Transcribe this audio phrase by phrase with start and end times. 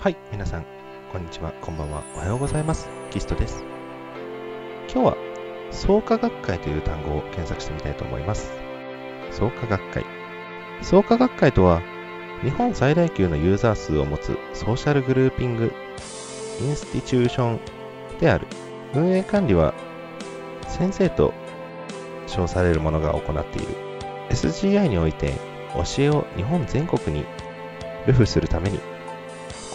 [0.00, 0.66] はい、皆さん、
[1.10, 2.88] こんにちは、こんばんは、おはようございます。
[3.10, 3.64] キストです。
[4.88, 5.16] 今日は、
[5.72, 8.52] 創価学会という単語を検索してみたいと思います。
[9.32, 10.06] 創価学会。
[10.82, 11.82] 創価学会とは、
[12.44, 15.72] 日本最大級のユーザー数を持つソーシャルグルーピング
[16.60, 17.60] インスティチューション
[18.20, 18.46] である。
[18.94, 19.74] 運営管理は、
[20.68, 21.34] 先生と
[22.28, 23.74] 称される者が行っている。
[24.30, 25.32] SGI において、
[25.74, 27.26] 教えを日本全国に
[28.06, 28.78] 流布するために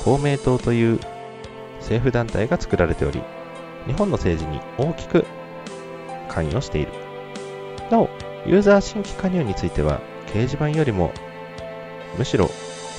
[0.04, 1.00] 公明党という
[1.80, 3.22] 政府団体が作られており、
[3.88, 5.26] 日本の政治に大きく
[6.30, 6.92] 関与している。
[7.90, 8.10] なお、
[8.46, 11.12] ユーザー新規加入については、掲示板よりも、
[12.18, 12.50] むしろ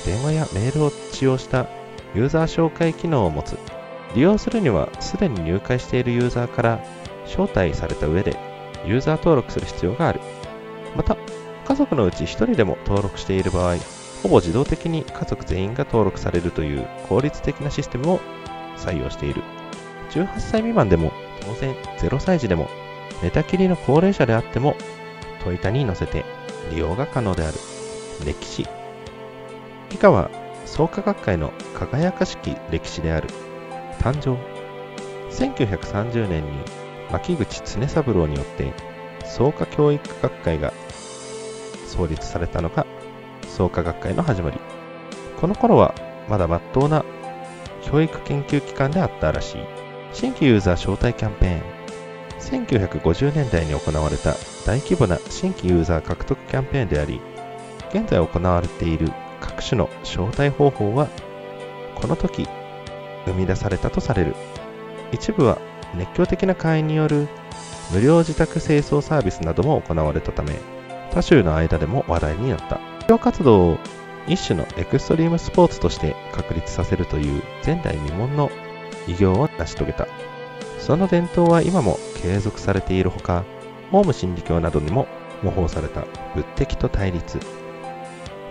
[0.05, 1.67] 電話やメールを使用した
[2.13, 3.57] ユーザー紹介機能を持つ。
[4.15, 6.79] 利用するには、すでに入会しているユーザーから
[7.25, 8.37] 招待された上で、
[8.85, 10.21] ユーザー登録する必要がある。
[10.95, 11.17] また、
[11.67, 13.75] 家族のうち1人でも登録している場合、
[14.23, 18.19] ほぼ自動的に家族全員が登録されるという効率的なシステムを
[18.77, 19.43] 採用している。
[20.11, 22.69] 18歳未満でも当然0歳児でも
[23.21, 24.75] 寝たきりの高齢者であっても
[25.43, 26.25] トイタに乗せて
[26.71, 27.57] 利用が可能である。
[28.25, 28.65] 歴史。
[29.91, 30.29] 以下は
[30.65, 33.29] 創価学会の輝かしき歴史である。
[33.99, 34.37] 誕生。
[35.31, 36.51] 1930年に
[37.11, 38.73] 牧口常三郎によって
[39.25, 40.73] 創価教育学会が
[41.87, 42.85] 創立されたのが
[43.55, 44.59] 創価学会の始まり。
[45.39, 45.95] この頃は
[46.27, 47.05] まだ真っ当な
[47.83, 49.61] 教育研究機関であったらしい。
[50.11, 51.61] 新規ユーザー招待キャンペーン。
[52.39, 54.33] 1950年代に行われた
[54.65, 57.21] 大規模な新規ユーザー獲得キャンペーンであり、
[57.89, 61.07] 現在行われている各種の招待方法は、
[61.95, 62.47] この時
[63.25, 64.35] 生み出されたとされる。
[65.11, 65.59] 一部は
[65.95, 67.27] 熱狂的な会員による
[67.93, 70.55] 無料自宅清掃サービスなども行われたため、
[71.11, 72.94] 他州の間でも話題になった。
[73.05, 73.77] 医療活動を
[74.27, 78.49] 一種のエクストリームスポーツとして確立させるという前代未聞の
[79.07, 80.07] 偉業を成し遂げた。
[80.79, 83.45] その伝統は今も継続されているほか、
[83.91, 85.07] オウム真理教などにも
[85.43, 87.37] 模倣された仏敵と対立。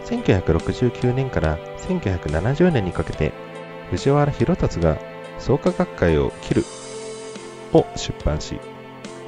[0.04, 3.32] 1969年から1970年にかけて、
[3.90, 4.98] 藤原弘達が
[5.40, 6.64] 創価学会を切る
[7.72, 8.60] を出版し、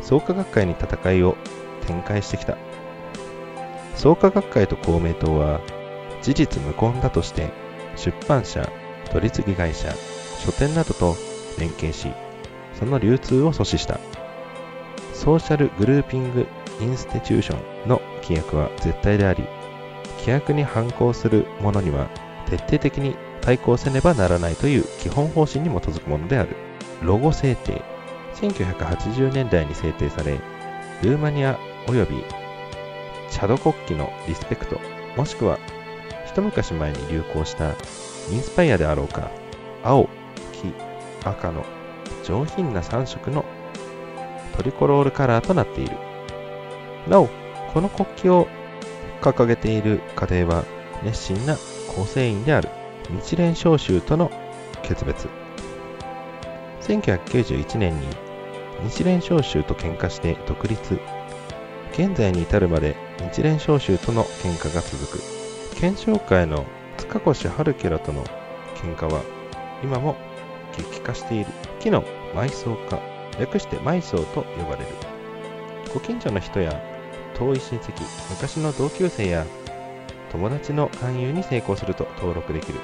[0.03, 1.37] 創価学会に戦いを
[1.85, 2.57] 展開してきた。
[3.97, 5.61] 創価学会と公明党は
[6.23, 7.51] 事実無根だとして
[7.97, 8.71] 出版社、
[9.11, 9.93] 取り次ぎ会社、
[10.39, 11.17] 書店などと
[11.59, 12.09] 連携し、
[12.79, 13.99] その流通を阻止した。
[15.15, 16.47] ソーシャルグルーピング・
[16.81, 19.45] インスティチューションの規約は絶対であり、
[20.19, 22.09] 規約に反抗する者には
[22.47, 26.57] 徹底的に対抗せねばならないという基本方針に基づくものである。
[27.03, 27.83] ロゴ制定。
[28.35, 30.39] 1980年代に制定され、
[31.03, 32.25] ルーマニア及び
[33.31, 34.81] チャド国旗のリスペクト、
[35.17, 35.59] もしくは
[36.27, 37.75] 一昔前に流行した
[38.31, 39.31] インスパイアであろうか、
[39.83, 40.09] 青、
[40.53, 40.73] 黄、
[41.29, 41.65] 赤の
[42.25, 43.45] 上品な3色の
[44.57, 45.97] トリコロールカラーとなっている。
[47.09, 47.29] なお、
[47.73, 48.49] この国旗を
[49.21, 50.65] 掲げている家庭は
[51.03, 51.57] 熱心な
[51.95, 52.69] 構成員である
[53.11, 54.31] 日蓮召集との
[54.83, 55.29] 決別。
[56.83, 58.07] 1991年に
[58.85, 60.99] 日蓮召集と喧嘩して独立。
[61.93, 65.37] 現在に至るまで日蓮召集との喧嘩が続く。
[65.79, 66.65] 検証会の
[66.97, 68.25] 塚越春家らとの
[68.77, 69.23] 喧嘩は
[69.83, 70.17] 今も
[70.77, 71.47] 激化している。
[71.81, 72.03] 木の
[72.35, 73.01] 埋葬家、
[73.39, 74.87] 略して埋葬と呼ばれる。
[75.93, 76.81] ご近所の人や
[77.35, 77.93] 遠い親戚、
[78.31, 79.47] 昔の同級生や
[80.31, 82.81] 友達の勧誘に成功すると登録できる。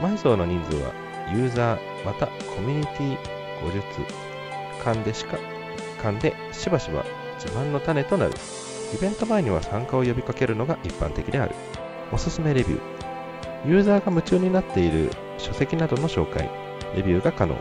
[0.00, 0.92] 埋葬の人数は
[1.32, 3.16] ユーザーまたコミュニティ
[3.64, 3.84] 語術
[4.84, 5.38] 間でしか
[6.02, 7.04] 間でしばしば
[7.38, 8.32] 自慢の種となる。
[8.94, 11.54] イベント前には参加を呼びかけるのが一般的である。
[12.12, 13.68] おすすめレビュー。
[13.68, 16.48] ユーザーが夢中になっている書籍などの紹介、
[16.94, 17.56] レビューが可能。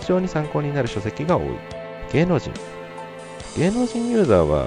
[0.00, 1.46] 非常に参考になる書籍が多い。
[2.12, 2.52] 芸能人。
[3.56, 4.66] 芸能人ユーザーは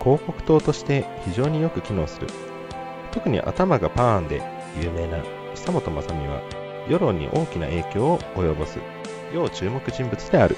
[0.00, 2.26] 広告塔として非常によく機能する。
[3.12, 4.42] 特に頭がパーンで
[4.80, 5.22] 有名な
[5.54, 6.42] 久本雅美は
[6.88, 8.78] 世論に大きな影響を及ぼす
[9.32, 10.56] 要注目人物である。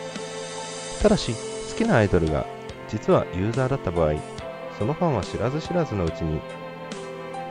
[1.02, 2.46] ただし、好きなアイドルが
[2.88, 4.14] 実はユーザーだった場合、
[4.78, 6.40] そのファンは知らず知らずのうちに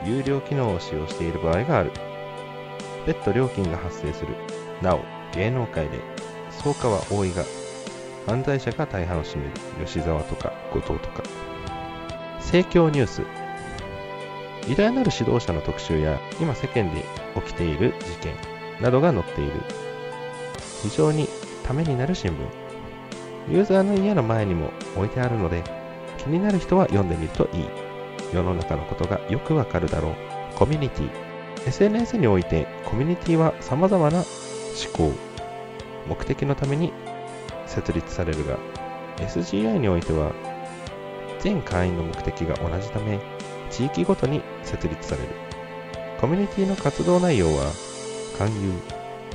[0.04, 1.90] 有料機能を使用している場合がある。
[3.06, 4.34] 別途料金が発生する。
[4.82, 5.00] なお、
[5.34, 6.00] 芸能界で
[6.50, 7.44] 草加は多いが、
[8.26, 9.52] 犯罪者が大半を占める
[9.84, 11.22] 吉沢とか後藤とか。
[12.38, 13.22] 政教ニュース。
[14.68, 18.34] 偉大なる指導者の特集や、今世間で起きている事件
[18.80, 19.52] などが載っている。
[20.82, 21.28] 非常に
[21.64, 22.34] ためになる新聞。
[23.48, 25.62] ユーザーの家の前にも置いてあるので、
[26.26, 27.68] 気になる人は読んでみるといい。
[28.34, 30.14] 世の中のことがよくわかるだろう。
[30.56, 31.10] コミュニティ。
[31.66, 34.26] SNS においてコミュニティは様々な思
[34.92, 35.12] 考、
[36.08, 36.92] 目的のために
[37.66, 38.58] 設立されるが、
[39.18, 40.32] SGI においては
[41.38, 43.20] 全会員の目的が同じため、
[43.70, 45.28] 地域ごとに設立される。
[46.20, 47.72] コミュニティの活動内容は、
[48.36, 48.72] 勧誘、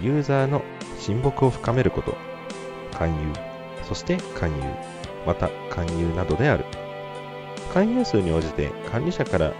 [0.01, 0.61] ユーザーの
[0.99, 2.17] 親睦を深めること、
[2.97, 3.33] 勧誘、
[3.87, 6.65] そして勧誘、また勧誘などである。
[7.73, 9.53] 勧誘数に応じて管理者から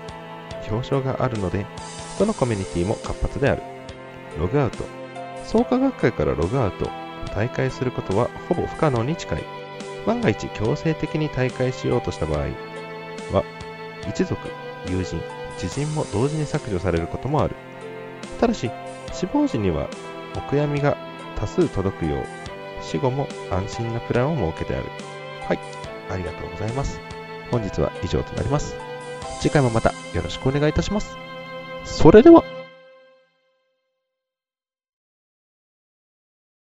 [0.70, 1.66] 表彰があるので、
[2.20, 3.64] どのコミュニティも活発である。
[4.40, 4.84] ログアウト。
[5.46, 6.90] 創価学会からログアウト、
[7.36, 9.44] 大会することはほぼ不可能に近い。
[10.06, 12.40] 万が一強制的に大会しようとした場合
[13.32, 13.44] は、
[14.10, 14.38] 一族、
[14.88, 15.22] 友人、
[15.58, 17.56] 知人も同時に削除されることもある。
[18.40, 18.72] ただし、
[19.12, 19.88] 死亡時には
[20.36, 20.98] お悔やみが
[21.36, 22.26] 多数届くよう、
[22.82, 24.86] 死後も安心なプランを設けてある。
[25.52, 25.60] はい、
[26.10, 27.02] ありがとうございます。
[27.52, 28.76] 本日は以上となります。
[29.42, 31.18] 次回もまたよろしくお願いいたします。
[31.84, 32.61] それでは。